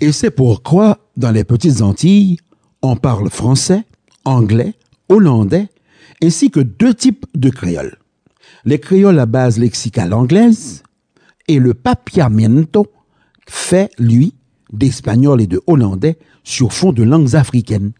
Et 0.00 0.12
c'est 0.12 0.30
pourquoi, 0.30 0.98
dans 1.16 1.32
les 1.32 1.44
petites 1.44 1.82
Antilles, 1.82 2.38
on 2.80 2.94
parle 2.94 3.28
français, 3.28 3.84
anglais, 4.24 4.74
hollandais, 5.08 5.68
ainsi 6.22 6.50
que 6.50 6.60
deux 6.60 6.94
types 6.94 7.26
de 7.34 7.50
créoles. 7.50 7.98
Les 8.64 8.78
créoles 8.78 9.18
à 9.18 9.26
base 9.26 9.58
lexicale 9.58 10.14
anglaise 10.14 10.84
et 11.48 11.58
le 11.58 11.74
papiamento 11.74 12.86
fait, 13.48 13.90
lui, 13.98 14.34
d'espagnol 14.72 15.40
et 15.40 15.46
de 15.46 15.60
hollandais 15.66 16.18
sur 16.44 16.72
fond 16.72 16.92
de 16.92 17.02
langues 17.02 17.34
africaines. 17.34 17.92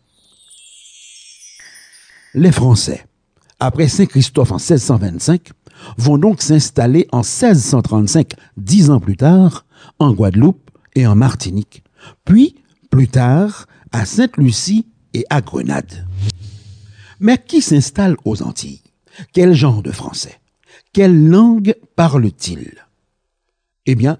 Les 2.34 2.52
Français, 2.52 3.06
après 3.60 3.88
Saint-Christophe 3.88 4.52
en 4.52 4.56
1625, 4.56 5.50
vont 5.98 6.18
donc 6.18 6.42
s'installer 6.42 7.06
en 7.12 7.18
1635, 7.18 8.32
dix 8.56 8.90
ans 8.90 9.00
plus 9.00 9.16
tard, 9.16 9.66
en 9.98 10.12
Guadeloupe 10.12 10.70
et 10.94 11.06
en 11.06 11.14
Martinique, 11.14 11.82
puis, 12.24 12.56
plus 12.90 13.08
tard, 13.08 13.66
à 13.92 14.04
Sainte-Lucie 14.06 14.86
et 15.14 15.24
à 15.30 15.40
Grenade. 15.40 16.06
Mais 17.20 17.38
qui 17.38 17.62
s'installe 17.62 18.16
aux 18.24 18.42
Antilles? 18.42 18.82
Quel 19.32 19.52
genre 19.54 19.82
de 19.82 19.92
Français? 19.92 20.40
Quelle 20.92 21.28
langue 21.28 21.76
parle-t-il? 21.96 22.72
Eh 23.86 23.94
bien, 23.94 24.18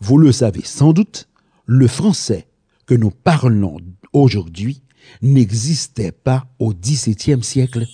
vous 0.00 0.18
le 0.18 0.30
savez 0.30 0.62
sans 0.64 0.92
doute, 0.92 1.28
le 1.66 1.88
français 1.88 2.46
que 2.86 2.94
nous 2.94 3.10
parlons 3.10 3.78
aujourd'hui 4.12 4.82
n'existait 5.20 6.12
pas 6.12 6.46
au 6.58 6.72
XVIIe 6.72 7.42
siècle. 7.42 7.86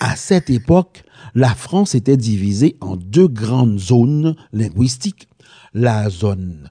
À 0.00 0.16
cette 0.16 0.48
époque, 0.48 1.04
la 1.34 1.54
France 1.54 1.94
était 1.94 2.16
divisée 2.16 2.76
en 2.80 2.96
deux 2.96 3.28
grandes 3.28 3.78
zones 3.78 4.36
linguistiques, 4.52 5.28
la 5.74 6.08
zone 6.08 6.70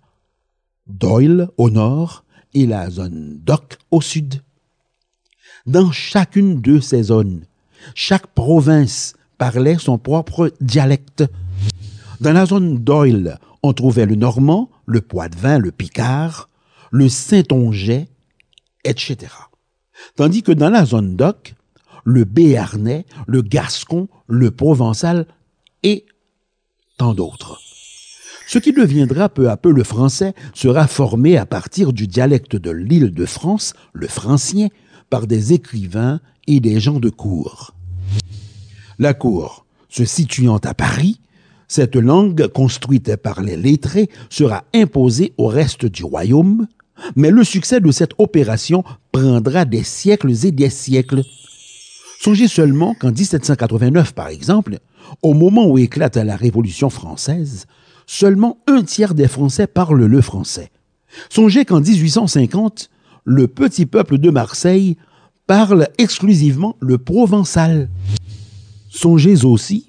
d'Oil 0.88 1.50
au 1.58 1.70
nord 1.70 2.26
et 2.56 2.66
la 2.66 2.90
zone 2.90 3.40
d'Oc 3.44 3.78
au 3.92 4.02
sud. 4.02 4.42
Dans 5.68 5.92
chacune 5.92 6.62
de 6.62 6.80
ces 6.80 7.04
zones, 7.04 7.46
chaque 7.94 8.28
province 8.28 9.14
parlait 9.38 9.78
son 9.78 10.00
propre 10.00 10.52
dialecte. 10.62 11.24
Dans 12.22 12.34
la 12.34 12.46
zone 12.46 12.80
d'Oil, 12.80 13.40
on 13.64 13.74
trouvait 13.74 14.06
le 14.06 14.16
normand, 14.16 14.70
le 14.86 15.00
poitevin, 15.00 15.58
le 15.58 15.72
picard, 15.72 16.50
le 16.92 17.08
saintongeais, 17.08 18.10
etc. 18.84 19.18
Tandis 20.16 20.44
que 20.44 20.52
dans 20.52 20.70
la 20.70 20.86
zone 20.86 21.16
d'Oc, 21.16 21.56
le 22.04 22.26
béarnais, 22.26 23.06
le 23.26 23.42
gascon, 23.42 24.10
le 24.28 24.52
provençal 24.52 25.28
et 25.84 26.06
tant 26.98 27.14
d'autres. 27.14 27.62
Ce 28.48 28.60
qui 28.60 28.74
deviendra 28.74 29.30
peu 29.30 29.50
à 29.50 29.58
peu 29.58 29.72
le 29.72 29.84
français 29.84 30.34
sera 30.54 30.88
formé 30.88 31.38
à 31.38 31.46
partir 31.46 31.94
du 31.94 32.08
dialecte 32.08 32.56
de 32.56 32.72
l'île 32.72 33.14
de 33.14 33.26
France, 33.26 33.74
le 33.94 34.08
francien, 34.08 34.70
par 35.10 35.28
des 35.28 35.54
écrivains 35.54 36.20
et 36.48 36.60
des 36.60 36.80
gens 36.80 37.00
de 37.00 37.10
cour. 37.10 37.74
La 38.98 39.14
cour 39.14 39.66
se 39.88 40.04
situant 40.04 40.58
à 40.58 40.74
Paris, 40.74 41.22
cette 41.70 41.96
langue 41.96 42.48
construite 42.48 43.16
par 43.16 43.42
les 43.42 43.56
lettrés 43.56 44.10
sera 44.30 44.66
imposée 44.74 45.34
au 45.38 45.48
reste 45.48 45.86
du 45.86 46.04
royaume, 46.04 46.68
mais 47.16 47.30
le 47.30 47.44
succès 47.44 47.80
de 47.80 47.92
cette 47.92 48.14
opération 48.18 48.84
prendra 49.12 49.66
des 49.66 49.84
siècles 49.84 50.34
et 50.46 50.52
des 50.52 50.72
siècles. 50.72 51.22
Songez 52.20 52.48
seulement 52.48 52.96
qu'en 52.96 53.12
1789, 53.12 54.14
par 54.14 54.28
exemple, 54.28 54.80
au 55.22 55.34
moment 55.34 55.68
où 55.68 55.78
éclate 55.78 56.18
la 56.18 56.36
Révolution 56.36 56.90
française, 56.90 57.68
seulement 58.08 58.58
un 58.68 58.82
tiers 58.82 59.14
des 59.14 59.28
Français 59.28 59.68
parlent 59.68 60.06
le 60.06 60.22
français. 60.22 60.72
Songez 61.30 61.66
qu'en 61.66 61.82
1850, 61.82 62.90
le 63.26 63.48
petit 63.48 63.86
peuple 63.86 64.18
de 64.18 64.32
Marseille 64.32 64.98
parle 65.46 65.88
exclusivement 66.00 66.76
le 66.80 66.98
provençal. 66.98 67.90
Songez 68.90 69.46
aussi 69.46 69.86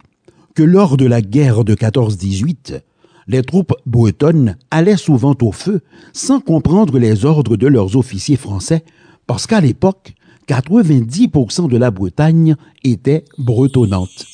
lors 0.62 0.96
de 0.96 1.06
la 1.06 1.22
guerre 1.22 1.64
de 1.64 1.74
14-18, 1.74 2.80
les 3.26 3.42
troupes 3.42 3.74
bretonnes 3.86 4.56
allaient 4.70 4.96
souvent 4.96 5.36
au 5.42 5.52
feu 5.52 5.82
sans 6.12 6.40
comprendre 6.40 6.98
les 6.98 7.24
ordres 7.24 7.56
de 7.56 7.66
leurs 7.66 7.96
officiers 7.96 8.36
français, 8.36 8.84
parce 9.26 9.46
qu'à 9.46 9.60
l'époque, 9.60 10.14
90% 10.48 11.68
de 11.68 11.76
la 11.76 11.90
Bretagne 11.90 12.56
était 12.82 13.24
bretonnante. 13.38 14.26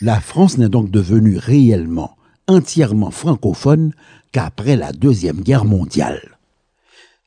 La 0.00 0.20
France 0.20 0.58
n'est 0.58 0.68
donc 0.68 0.90
devenue 0.90 1.38
réellement 1.38 2.16
entièrement 2.48 3.10
francophone 3.10 3.92
qu'après 4.32 4.76
la 4.76 4.92
Deuxième 4.92 5.40
Guerre 5.40 5.64
mondiale. 5.64 6.38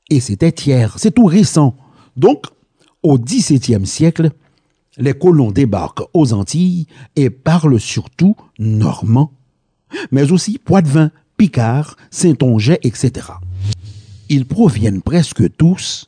Et 0.10 0.20
c'était 0.20 0.50
hier, 0.66 0.96
c'est 0.98 1.12
tout 1.12 1.26
récent. 1.26 1.76
Donc, 2.18 2.46
au 3.04 3.18
XVIIe 3.18 3.86
siècle, 3.86 4.32
les 4.98 5.14
colons 5.14 5.52
débarquent 5.52 6.04
aux 6.14 6.34
Antilles 6.34 6.88
et 7.16 7.30
parlent 7.30 7.80
surtout 7.80 8.36
normand, 8.60 9.32
mais 10.12 10.32
aussi 10.32 10.58
poitevin, 10.58 11.12
picard, 11.38 11.98
saintongeais, 12.10 12.80
etc. 12.84 13.28
Ils 14.30 14.46
proviennent 14.46 15.02
presque 15.02 15.56
tous 15.56 16.06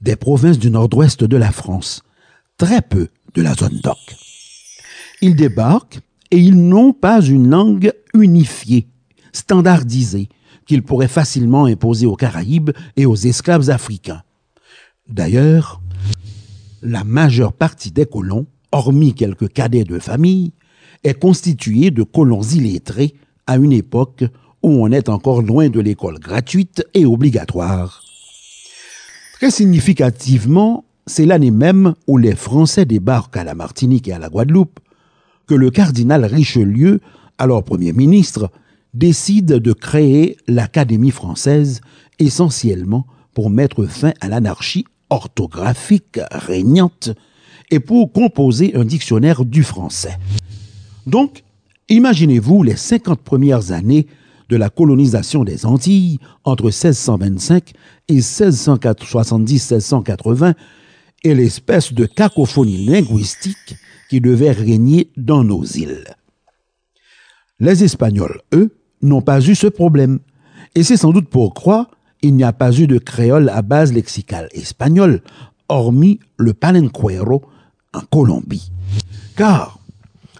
des 0.00 0.16
provinces 0.16 0.58
du 0.58 0.70
nord-ouest 0.70 1.24
de 1.24 1.36
la 1.36 1.52
France, 1.52 2.02
très 2.58 2.82
peu 2.82 3.08
de 3.34 3.42
la 3.42 3.54
zone 3.54 3.80
d'Oc. 3.82 4.16
Ils 5.22 5.36
débarquent 5.36 6.00
et 6.30 6.38
ils 6.38 6.68
n'ont 6.68 6.92
pas 6.92 7.20
une 7.22 7.48
langue 7.48 7.92
unifiée, 8.12 8.88
standardisée, 9.32 10.28
qu'ils 10.66 10.82
pourraient 10.82 11.08
facilement 11.08 11.66
imposer 11.66 12.06
aux 12.06 12.16
Caraïbes 12.16 12.70
et 12.96 13.06
aux 13.06 13.16
esclaves 13.16 13.70
africains. 13.70 14.22
D'ailleurs, 15.08 15.80
la 16.84 17.02
majeure 17.02 17.54
partie 17.54 17.90
des 17.90 18.06
colons, 18.06 18.46
hormis 18.70 19.14
quelques 19.14 19.52
cadets 19.52 19.84
de 19.84 19.98
famille, 19.98 20.52
est 21.02 21.18
constituée 21.18 21.90
de 21.90 22.02
colons 22.02 22.42
illettrés 22.42 23.14
à 23.46 23.56
une 23.56 23.72
époque 23.72 24.24
où 24.62 24.70
on 24.70 24.92
est 24.92 25.08
encore 25.08 25.42
loin 25.42 25.68
de 25.68 25.80
l'école 25.80 26.18
gratuite 26.18 26.86
et 26.94 27.06
obligatoire. 27.06 28.02
Très 29.34 29.50
significativement, 29.50 30.84
c'est 31.06 31.26
l'année 31.26 31.50
même 31.50 31.94
où 32.06 32.18
les 32.18 32.34
Français 32.34 32.84
débarquent 32.84 33.36
à 33.36 33.44
la 33.44 33.54
Martinique 33.54 34.08
et 34.08 34.12
à 34.12 34.18
la 34.18 34.28
Guadeloupe 34.28 34.78
que 35.46 35.54
le 35.54 35.70
cardinal 35.70 36.24
Richelieu, 36.24 37.00
alors 37.38 37.64
Premier 37.64 37.92
ministre, 37.92 38.50
décide 38.94 39.46
de 39.46 39.72
créer 39.72 40.36
l'Académie 40.46 41.10
française 41.10 41.80
essentiellement 42.18 43.06
pour 43.34 43.50
mettre 43.50 43.84
fin 43.84 44.12
à 44.20 44.28
l'anarchie 44.28 44.86
orthographique 45.10 46.20
régnante 46.30 47.10
et 47.70 47.80
pour 47.80 48.12
composer 48.12 48.76
un 48.76 48.84
dictionnaire 48.84 49.44
du 49.44 49.62
français. 49.62 50.18
Donc, 51.06 51.44
imaginez-vous 51.88 52.62
les 52.62 52.76
50 52.76 53.20
premières 53.20 53.72
années 53.72 54.06
de 54.48 54.56
la 54.56 54.70
colonisation 54.70 55.44
des 55.44 55.66
Antilles 55.66 56.18
entre 56.44 56.64
1625 56.64 57.72
et 58.08 58.18
1670-1680 58.18 60.54
et 61.24 61.34
l'espèce 61.34 61.92
de 61.92 62.06
cacophonie 62.06 62.84
linguistique 62.84 63.76
qui 64.10 64.20
devait 64.20 64.52
régner 64.52 65.10
dans 65.16 65.42
nos 65.42 65.64
îles. 65.64 66.04
Les 67.60 67.82
Espagnols, 67.82 68.42
eux, 68.52 68.76
n'ont 69.00 69.22
pas 69.22 69.40
eu 69.40 69.54
ce 69.54 69.66
problème. 69.66 70.18
Et 70.74 70.82
c'est 70.82 70.96
sans 70.96 71.12
doute 71.12 71.28
pourquoi 71.28 71.88
il 72.24 72.34
n'y 72.34 72.44
a 72.44 72.52
pas 72.52 72.72
eu 72.72 72.86
de 72.86 72.98
créole 72.98 73.50
à 73.50 73.60
base 73.60 73.92
lexicale 73.92 74.48
espagnole, 74.52 75.22
hormis 75.68 76.20
le 76.38 76.54
palenquero 76.54 77.42
en 77.92 78.00
Colombie. 78.00 78.72
Car, 79.36 79.78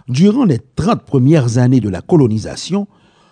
durant 0.07 0.45
les 0.45 0.59
30 0.75 1.03
premières 1.03 1.59
années 1.59 1.81
de 1.81 1.89
la 1.89 2.01
colonisation, 2.01 2.87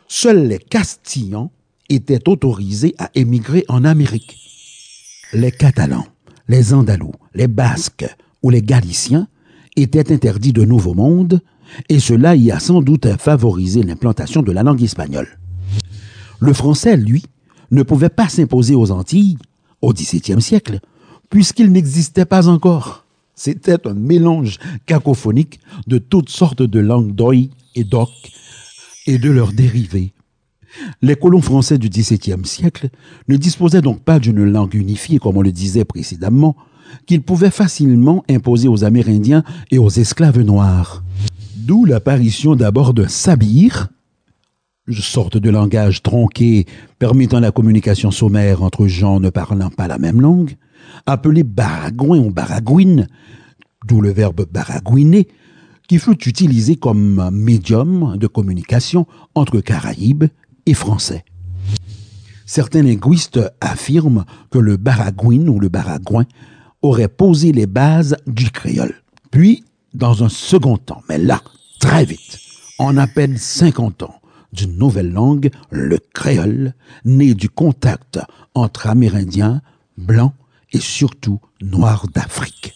seuls 0.08 0.48
les 0.48 0.60
Castillans 0.60 1.52
étaient 1.90 2.30
autorisés 2.30 2.94
à 3.00 3.10
émigrer 3.16 3.66
en 3.70 3.84
Amérique. 3.84 4.38
Les 5.34 5.52
Catalans, 5.52 6.06
les 6.48 6.76
Andalous, 6.76 7.14
les 7.34 7.48
Basques 7.48 8.06
ou 8.44 8.52
les 8.52 8.62
Galiciens 8.62 9.28
étaient 9.76 10.14
interdits 10.14 10.54
de 10.54 10.64
Nouveau 10.64 10.94
Monde, 10.94 11.42
et 11.90 12.00
cela 12.00 12.36
y 12.36 12.52
a 12.52 12.60
sans 12.60 12.82
doute 12.82 13.08
favorisé 13.18 13.82
l'implantation 13.82 14.44
de 14.44 14.52
la 14.52 14.62
langue 14.62 14.84
espagnole. 14.84 15.40
Le 16.40 16.54
français, 16.54 16.98
lui, 16.98 17.24
ne 17.74 17.84
pouvait 17.84 18.10
pas 18.10 18.30
s'imposer 18.30 18.76
aux 18.76 18.92
Antilles 18.92 19.38
au 19.82 19.94
XVIIe 19.94 20.42
siècle, 20.42 20.80
puisqu'il 21.30 21.72
n'existait 21.72 22.26
pas 22.26 22.48
encore. 22.48 23.06
C'était 23.36 23.88
un 23.88 23.94
mélange 23.94 24.60
cacophonique 24.86 25.60
de 25.88 25.98
toutes 25.98 26.30
sortes 26.30 26.62
de 26.62 26.80
langues 26.80 27.14
d'oï 27.14 27.50
et 27.76 27.84
d'oc 27.84 28.10
et 29.08 29.18
de 29.18 29.30
leurs 29.30 29.52
dérivés. 29.52 30.14
Les 31.02 31.16
colons 31.16 31.42
français 31.42 31.78
du 31.78 31.90
XVIIe 31.90 32.46
siècle 32.46 32.90
ne 33.28 33.38
disposaient 33.38 33.82
donc 33.82 34.02
pas 34.02 34.20
d'une 34.20 34.44
langue 34.44 34.74
unifiée, 34.76 35.20
comme 35.20 35.38
on 35.38 35.42
le 35.42 35.52
disait 35.52 35.86
précédemment, 35.86 36.56
qu'ils 37.06 37.22
pouvaient 37.22 37.52
facilement 37.52 38.24
imposer 38.30 38.68
aux 38.68 38.84
Amérindiens 38.84 39.44
et 39.72 39.78
aux 39.78 39.90
esclaves 39.90 40.42
noirs. 40.42 41.04
D'où 41.56 41.86
l'apparition 41.86 42.56
d'abord 42.56 42.94
d'un 42.94 43.08
sabir, 43.08 43.90
sorte 44.92 45.38
de 45.38 45.50
langage 45.50 46.04
tronqué 46.04 46.66
permettant 47.00 47.40
la 47.40 47.52
communication 47.52 48.12
sommaire 48.12 48.64
entre 48.64 48.88
gens 48.88 49.20
ne 49.20 49.30
parlant 49.30 49.70
pas 49.70 49.88
la 49.88 49.98
même 49.98 50.22
langue, 50.22 50.56
appelé 51.06 51.44
baragouin 51.44 52.20
ou 52.20 52.32
baragouine, 52.32 53.08
d'où 53.88 54.02
le 54.02 54.12
verbe 54.12 54.46
baragouiner, 54.52 55.28
qui 55.88 56.00
fut 56.00 56.28
utilisé 56.28 56.76
comme 56.76 57.30
médium 57.32 58.18
de 58.18 58.28
communication 58.28 59.06
entre 59.36 59.60
Caraïbes 59.60 60.26
et 60.66 60.74
Français. 60.74 61.24
Certains 62.46 62.84
linguistes 62.84 63.40
affirment 63.62 64.26
que 64.50 64.60
le 64.60 64.78
baragouin 64.78 65.48
ou 65.48 65.60
le 65.60 65.70
baragouin 65.70 66.26
aurait 66.82 67.08
posé 67.08 67.52
les 67.52 67.66
bases 67.68 68.18
du 68.28 68.52
créole. 68.52 69.02
Puis, 69.32 69.64
dans 69.94 70.24
un 70.24 70.30
second 70.30 70.78
temps, 70.78 71.02
mais 71.10 71.18
là, 71.18 71.42
très 71.80 72.06
vite, 72.06 72.40
en 72.80 72.98
à 72.98 73.08
peine 73.08 73.38
50 73.38 74.04
ans, 74.04 74.16
d'une 74.54 74.78
nouvelle 74.78 75.12
langue, 75.12 75.50
le 75.72 76.00
créole, 76.14 76.74
né 77.04 77.34
du 77.34 77.50
contact 77.50 78.20
entre 78.54 78.88
Amérindiens, 78.88 79.62
Blancs 79.98 80.34
et 80.72 80.80
surtout 80.80 81.42
Noirs 81.62 82.06
d'Afrique. 82.14 82.74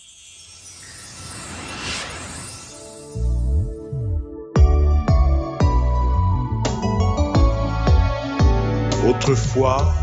Autrefois, 9.07 9.93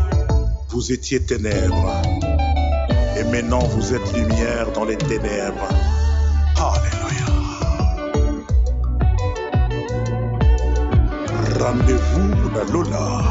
vous 0.69 0.91
étiez 0.91 1.23
ténèbres, 1.23 2.01
et 3.17 3.23
maintenant 3.25 3.59
vous 3.59 3.93
êtes 3.93 4.13
lumière 4.13 4.71
dans 4.73 4.83
les 4.83 4.97
ténèbres. 4.97 5.69
Alléluia. 6.57 7.24
Rendez-vous 11.57 12.49
la 12.53 12.63
Lola. 12.65 13.21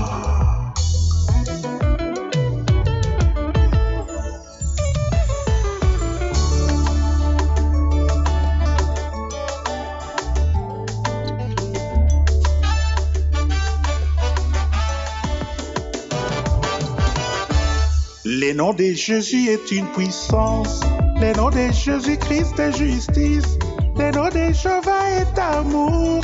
Les 18.24 18.54
noms 18.54 18.72
de 18.72 18.84
Jésus 18.94 19.48
est 19.48 19.70
une 19.70 19.87
puissance. 19.88 20.80
Les 21.20 21.34
noms 21.34 21.50
de 21.50 21.70
Jésus-Christ 21.70 22.58
est 22.58 22.72
justice. 22.72 23.58
Les 23.98 24.10
noms 24.12 24.28
de 24.28 24.52
Jéhovah 24.52 25.10
est 25.20 25.38
amour. 25.38 26.22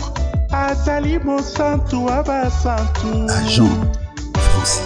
Azali 0.52 1.18
mosantu 1.18 2.08
Francis, 4.34 4.82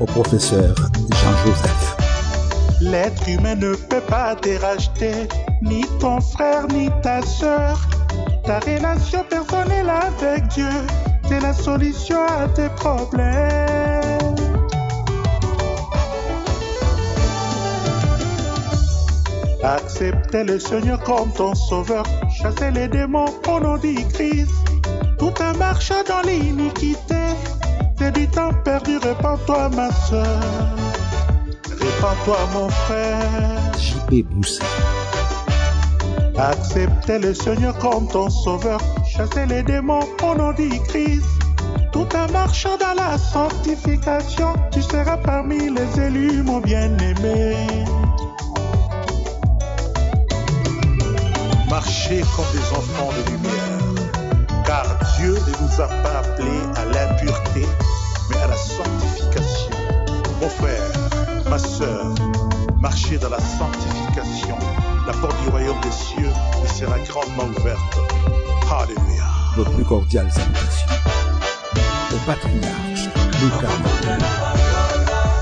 au 0.00 0.06
professeur 0.06 0.74
Jean-Joseph, 1.10 1.96
L'être 2.80 3.28
humain 3.28 3.56
ne 3.56 3.74
peut 3.74 4.00
pas 4.08 4.36
te 4.36 4.60
racheter, 4.60 5.28
ni 5.62 5.84
ton 5.98 6.20
frère, 6.20 6.66
ni 6.68 6.88
ta 7.02 7.20
sœur. 7.22 7.80
Ta 8.44 8.60
relation 8.60 9.24
personnelle 9.28 9.90
avec 9.90 10.46
Dieu, 10.48 10.70
c'est 11.28 11.40
la 11.40 11.52
solution 11.52 12.18
à 12.38 12.46
tes 12.48 12.68
problèmes. 12.70 13.77
Acceptez 19.68 20.44
le 20.44 20.58
Seigneur 20.58 20.98
comme 21.04 21.30
ton 21.32 21.54
sauveur, 21.54 22.02
chassez 22.30 22.70
les 22.70 22.88
démons 22.88 23.28
au 23.46 23.60
nom 23.60 23.76
du 23.76 23.96
Christ. 24.14 24.50
Tout 25.18 25.34
en 25.42 25.54
marchant 25.58 26.02
dans 26.08 26.22
l'iniquité, 26.22 27.20
c'est 27.98 28.12
du 28.12 28.26
temps 28.28 28.54
perdu, 28.64 28.96
répands-toi 28.96 29.68
ma 29.76 29.92
soeur. 29.92 30.40
Répands-toi 31.68 32.38
mon 32.54 32.70
frère. 32.70 33.20
J.P. 33.78 34.24
Acceptez 36.38 37.18
le 37.18 37.34
Seigneur 37.34 37.76
comme 37.76 38.08
ton 38.08 38.30
sauveur, 38.30 38.80
chassez 39.06 39.44
les 39.44 39.62
démons 39.62 40.08
au 40.22 40.34
nom 40.34 40.52
du 40.52 40.70
Christ. 40.88 41.26
Tout 41.92 42.08
en 42.16 42.32
marchant 42.32 42.78
dans 42.78 42.94
la 42.94 43.18
sanctification, 43.18 44.54
tu 44.70 44.80
seras 44.80 45.18
parmi 45.18 45.58
les 45.68 46.00
élus, 46.00 46.42
mon 46.42 46.60
bien-aimé. 46.60 47.84
Comme 52.06 52.46
des 52.52 52.70
enfants 52.70 53.10
de 53.12 53.30
lumière, 53.30 54.64
car 54.64 54.86
Dieu 55.18 55.34
ne 55.34 55.66
nous 55.66 55.80
a 55.80 55.88
pas 55.88 56.20
appelés 56.20 56.62
à 56.76 56.84
l'impureté, 56.86 57.66
mais 58.30 58.36
à 58.36 58.46
la 58.46 58.56
sanctification. 58.56 59.76
Mon 60.40 60.48
frère, 60.48 60.90
ma 61.50 61.58
sœur, 61.58 62.06
marchez 62.80 63.18
dans 63.18 63.28
la 63.28 63.40
sanctification. 63.40 64.56
La 65.06 65.12
porte 65.14 65.38
du 65.42 65.48
royaume 65.50 65.80
des 65.82 65.90
cieux 65.90 66.30
vous 66.62 66.74
sera 66.74 66.98
grandement 67.00 67.44
ouverte. 67.58 67.98
Alléluia. 68.70 69.24
nos 69.58 69.64
plus 69.64 69.84
cordiales 69.84 70.30
salutations. 70.32 70.88
Au 72.14 72.18
patriarche 72.26 73.08
Lucas 73.42 73.74
Martel, 73.82 74.24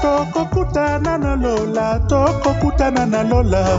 tokokutana 0.02 1.18
na 1.18 1.36
lola 1.36 2.00
tokokutana 2.08 3.06
na 3.06 3.22
lola 3.22 3.78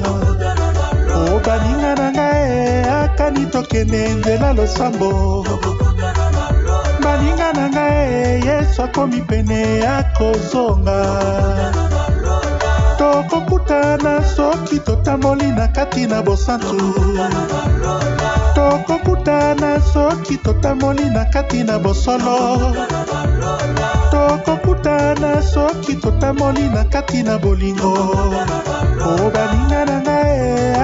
o 1.18 1.40
baninga 1.46 1.92
na 2.00 2.08
ngai 2.12 2.84
akani 3.02 3.46
tokende 3.54 4.02
nzela 4.18 4.54
losambo. 4.58 5.12
Baninga 7.04 7.50
na 7.58 7.66
ngai 7.70 8.42
yesu 8.48 8.82
akomi 8.84 9.22
pene 9.30 9.62
akozonga. 9.98 11.00
Tokokutana 12.98 14.14
soki 14.36 14.80
totamboli 14.80 15.48
na 15.58 15.68
kati 15.68 16.08
na 16.08 16.22
bosantu. 16.22 16.78
Tokokutana 18.56 19.82
soki 19.94 20.38
totamboli 20.38 21.06
na 21.16 21.26
kati 21.26 21.64
na 21.64 21.78
bosolo. 21.80 22.38
Tokokutana 24.12 25.42
soki 25.42 25.96
totamboli 25.96 26.70
na 26.70 26.84
kati 26.84 27.24
na 27.24 27.38
bolingo. 27.38 27.94
O 29.06 29.32
baninga 29.34 29.86
na 29.86 29.98
ngai 30.02 30.77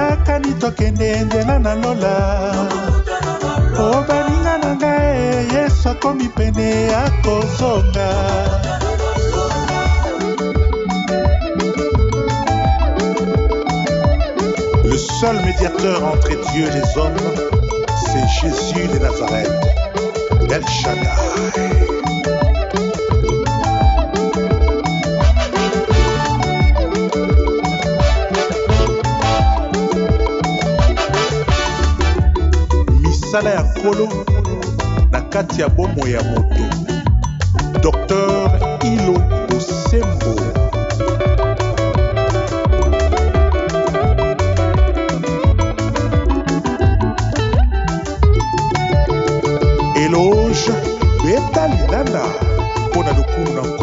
Le 14.84 14.96
seul 14.96 15.36
médiateur 15.44 16.04
entre 16.04 16.28
Dieu 16.52 16.66
et 16.66 16.70
les 16.70 16.98
hommes, 16.98 17.16
c'est 18.06 18.28
Jésus 18.40 18.88
de 18.88 18.98
Nazareth, 18.98 19.50
El 20.50 20.66
Shaddai. 20.68 22.23
misala 33.34 33.50
ya 33.50 33.62
nkolo 33.62 34.08
na 35.10 35.20
kati 35.20 35.60
ya 35.60 35.68
bomoi 35.68 36.12
ya 36.12 36.22
moto. 36.22 36.64
Dr 37.82 38.78
ilo 38.86 39.14
kosembo 39.48 40.34
eloge 49.96 50.72
beta 51.24 51.66
linanda 51.68 52.22
mpo 52.90 53.02
na 53.02 53.12
lokumu 53.12 53.50
na 53.54 53.73